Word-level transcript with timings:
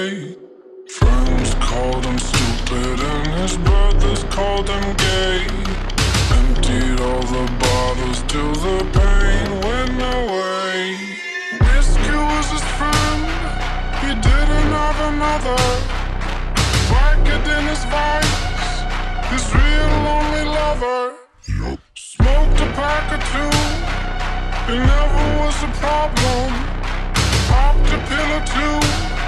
Friends 0.00 1.52
called 1.60 2.06
him 2.06 2.18
stupid 2.18 3.00
and 3.00 3.26
his 3.34 3.58
brothers 3.58 4.24
called 4.32 4.66
him 4.66 4.96
gay. 4.96 5.44
Emptied 6.40 6.98
all 7.02 7.20
the 7.20 7.44
bottles 7.60 8.22
till 8.26 8.54
the 8.64 8.78
pain 8.96 9.48
went 9.60 10.00
away. 10.00 10.96
Whiskey 11.60 12.16
was 12.16 12.46
his 12.48 12.64
friend, 12.80 13.22
he 14.00 14.10
didn't 14.24 14.72
have 14.72 15.00
another. 15.12 15.60
Wicked 16.88 17.44
in 17.56 17.64
his 17.68 17.84
vice, 17.92 18.36
his 19.28 19.44
real 19.52 19.92
lonely 20.08 20.44
lover. 20.48 21.12
Yep. 21.46 21.78
Smoked 21.94 22.60
a 22.60 22.68
pack 22.72 23.06
or 23.16 23.20
two, 23.32 23.52
it 24.72 24.80
never 24.80 25.24
was 25.40 25.56
a 25.62 25.70
problem. 25.76 26.48
Popped 27.52 27.92
a 27.92 27.98
pill 28.08 28.30
or 28.38 28.44
two 28.46 29.19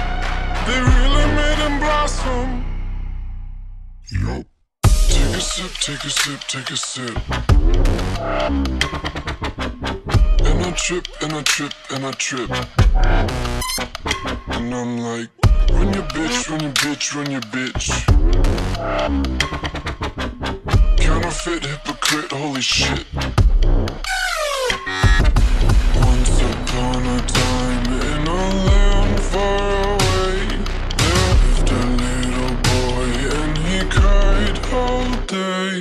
they 0.67 0.79
really 0.79 1.25
made 1.35 1.57
him 1.57 1.79
blossom. 1.79 2.63
Take 5.07 5.35
a 5.35 5.41
sip, 5.41 5.71
take 5.79 6.03
a 6.03 6.09
sip, 6.09 6.39
take 6.47 6.69
a 6.69 6.77
sip. 6.77 7.17
And 10.45 10.65
I 10.65 10.71
trip, 10.71 11.07
and 11.21 11.33
I 11.33 11.41
trip, 11.43 11.73
and 11.91 12.05
I 12.05 12.11
trip. 12.11 12.49
And 14.47 14.73
I'm 14.73 14.99
like, 14.99 15.29
run 15.71 15.93
your 15.93 16.03
bitch, 16.13 16.49
run 16.49 16.59
your 16.61 16.73
bitch, 16.73 17.15
run 17.15 17.31
your 17.31 17.41
bitch. 17.41 18.05
Counterfeit, 20.97 21.65
hypocrite, 21.65 22.31
holy 22.31 22.61
shit. 22.61 23.05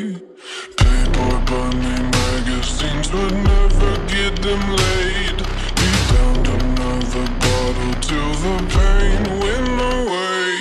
Playboy 0.03 1.39
bunny 1.47 2.03
magazines 2.11 3.13
would 3.13 3.35
never 3.35 3.93
get 4.09 4.35
them 4.43 4.63
laid. 4.75 5.39
He 5.79 5.91
downed 6.11 6.49
another 6.49 7.27
bottle 7.39 7.95
till 8.03 8.33
the 8.43 8.57
pain 8.75 9.23
went 9.39 9.79
away. 9.95 10.59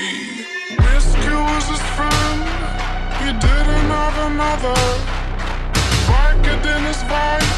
Whiskey 0.77 1.33
was 1.49 1.65
his 1.73 1.81
friend, 1.97 2.41
he 3.17 3.29
didn't 3.41 3.89
have 3.89 4.17
another. 4.29 4.79
Wicked 6.11 6.61
in 6.73 6.81
his 6.85 7.01
vice, 7.09 7.57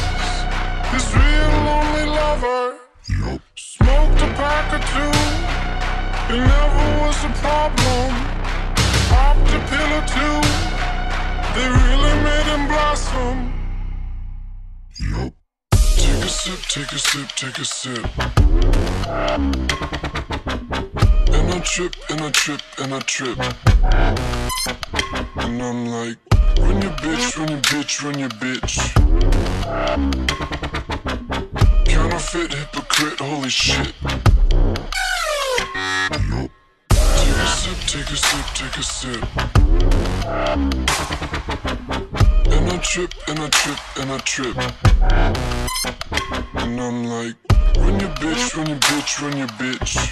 his 0.88 1.04
real 1.14 1.52
lonely 1.68 2.06
lover. 2.06 2.78
yep. 3.10 3.42
Smoked 3.56 4.22
a 4.22 4.28
pack 4.40 4.72
or 4.72 4.82
two, 4.88 5.14
it 6.32 6.40
never 6.48 6.86
was 7.04 7.18
a 7.24 7.32
problem. 7.44 8.08
Popped 9.12 9.52
a 9.52 9.60
pill 9.68 9.92
or 10.00 10.06
two, 10.16 10.33
they 11.54 11.68
really 11.68 12.14
made 12.22 12.46
him 12.52 12.66
blossom. 12.66 13.52
Yup. 14.98 15.32
Take 15.96 16.24
a 16.24 16.28
sip, 16.28 16.60
take 16.68 16.92
a 16.92 16.98
sip, 16.98 17.28
take 17.36 17.58
a 17.58 17.64
sip. 17.64 18.04
And 21.36 21.52
I 21.52 21.60
trip, 21.60 21.94
and 22.10 22.20
I 22.20 22.30
trip, 22.30 22.60
and 22.78 22.94
I 22.94 23.00
trip. 23.00 23.38
And 25.36 25.62
I'm 25.62 25.86
like, 25.86 26.18
run 26.58 26.82
your 26.82 26.92
bitch, 27.02 27.38
run 27.38 27.48
your 27.48 27.60
bitch, 27.60 28.02
run 28.02 28.18
your 28.18 28.30
bitch. 28.30 28.74
Counterfeit, 31.86 32.52
hypocrite, 32.52 33.20
holy 33.20 33.48
shit. 33.48 33.94
Sip, 36.30 36.50
take 37.94 38.10
a 38.10 38.16
sip, 38.16 38.46
take 38.54 38.76
a 38.76 38.82
sip. 38.82 39.22
And 42.52 42.68
I 42.68 42.78
trip, 42.82 43.14
and 43.28 43.38
I 43.38 43.48
trip, 43.50 43.78
and 44.00 44.10
I 44.10 44.18
trip. 44.18 44.56
And 46.56 46.80
I'm 46.80 47.04
like, 47.04 47.36
run 47.78 48.00
your 48.00 48.10
bitch, 48.18 48.56
run 48.56 48.66
your 48.66 48.78
bitch, 48.78 49.22
run 49.22 49.36
your 49.36 49.46
bitch. 49.46 50.10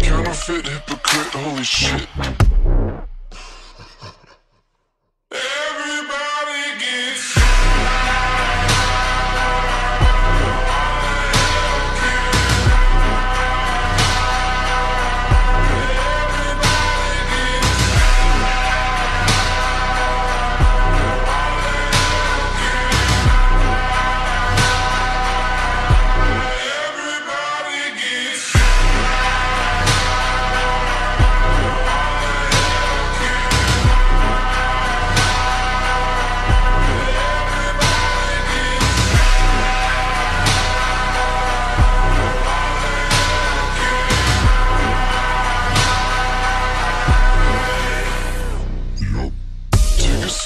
Counterfeit, 0.00 0.66
hypocrite, 0.66 1.32
holy 1.34 1.62
shit. 1.62 2.08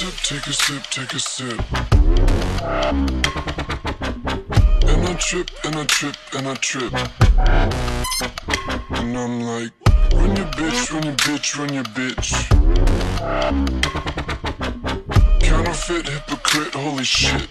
Sip, 0.05 0.17
take 0.23 0.47
a 0.47 0.53
sip, 0.53 0.83
take 0.91 1.13
a 1.15 1.19
sip. 1.19 1.61
And 4.87 5.07
I 5.07 5.15
trip, 5.15 5.51
and 5.65 5.77
I 5.77 5.85
trip, 5.87 6.17
and 6.37 6.49
I 6.49 6.55
trip. 6.57 6.93
And 8.91 9.17
I'm 9.17 9.41
like, 9.41 9.73
run 10.13 10.37
your 10.37 10.47
bitch, 10.47 10.93
run 10.93 11.05
your 11.05 11.15
bitch, 11.15 11.59
run 11.59 11.73
your 11.73 11.85
bitch. 11.85 12.33
Counterfeit, 15.41 16.09
hypocrite, 16.09 16.75
holy 16.75 17.05
shit. 17.05 17.49